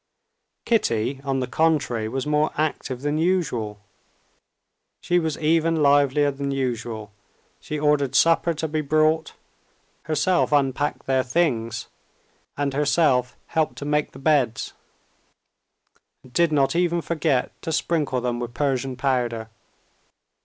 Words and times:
Kitty, 0.65 1.21
on 1.23 1.41
the 1.41 1.47
contrary, 1.47 2.09
was 2.09 2.25
more 2.25 2.49
active 2.57 3.01
than 3.03 3.19
usual. 3.19 3.79
She 5.01 5.19
was 5.19 5.37
even 5.37 5.83
livelier 5.83 6.31
than 6.31 6.49
usual. 6.49 7.11
She 7.59 7.77
ordered 7.77 8.15
supper 8.15 8.55
to 8.55 8.67
be 8.67 8.81
brought, 8.81 9.33
herself 10.05 10.51
unpacked 10.51 11.05
their 11.05 11.21
things, 11.21 11.85
and 12.57 12.73
herself 12.73 13.35
helped 13.45 13.75
to 13.75 13.85
make 13.85 14.13
the 14.13 14.17
beds, 14.17 14.73
and 16.23 16.33
did 16.33 16.51
not 16.51 16.75
even 16.75 17.03
forget 17.03 17.51
to 17.61 17.71
sprinkle 17.71 18.21
them 18.21 18.39
with 18.39 18.55
Persian 18.55 18.95
powder. 18.95 19.49